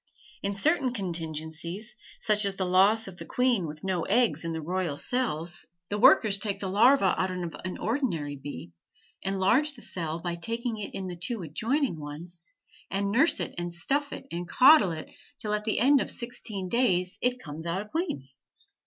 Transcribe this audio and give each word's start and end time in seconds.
In 0.41 0.55
certain 0.55 0.93
contingencies, 0.93 1.95
such 2.19 2.43
as 2.45 2.55
the 2.55 2.65
loss 2.65 3.07
of 3.07 3.17
the 3.17 3.25
queen 3.27 3.67
with 3.67 3.83
no 3.83 4.01
eggs 4.05 4.43
in 4.43 4.51
the 4.51 4.59
royal 4.59 4.97
cells, 4.97 5.67
the 5.89 5.99
workers 5.99 6.39
take 6.39 6.59
the 6.59 6.69
larva 6.71 7.09
of 7.21 7.29
an 7.63 7.77
ordinary 7.77 8.35
bee, 8.35 8.71
enlarge 9.21 9.75
the 9.75 9.83
cell 9.83 10.19
by 10.19 10.33
taking 10.35 10.79
in 10.79 11.05
the 11.05 11.15
two 11.15 11.43
adjoining 11.43 11.99
ones, 11.99 12.41
and 12.89 13.11
nurse 13.11 13.39
it 13.39 13.53
and 13.59 13.71
stuff 13.71 14.11
it 14.11 14.25
and 14.31 14.49
coddle 14.49 14.89
it, 14.91 15.07
till 15.39 15.53
at 15.53 15.65
the 15.65 15.77
end 15.77 16.01
of 16.01 16.09
sixteen 16.09 16.67
days 16.67 17.19
it 17.21 17.39
comes 17.39 17.67
out 17.67 17.85
a 17.85 17.87
queen. 17.89 18.27